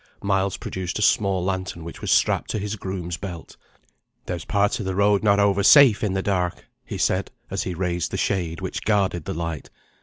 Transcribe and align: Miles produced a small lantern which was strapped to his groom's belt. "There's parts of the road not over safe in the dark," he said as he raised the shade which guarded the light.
Miles 0.23 0.57
produced 0.57 0.97
a 0.97 1.01
small 1.03 1.43
lantern 1.45 1.83
which 1.83 2.01
was 2.01 2.09
strapped 2.09 2.49
to 2.49 2.57
his 2.57 2.75
groom's 2.75 3.17
belt. 3.17 3.55
"There's 4.25 4.45
parts 4.45 4.79
of 4.79 4.87
the 4.87 4.95
road 4.95 5.21
not 5.23 5.39
over 5.39 5.61
safe 5.61 6.03
in 6.03 6.13
the 6.13 6.23
dark," 6.23 6.65
he 6.83 6.97
said 6.97 7.29
as 7.51 7.61
he 7.61 7.75
raised 7.75 8.09
the 8.09 8.17
shade 8.17 8.61
which 8.61 8.83
guarded 8.83 9.25
the 9.25 9.35
light. 9.35 9.69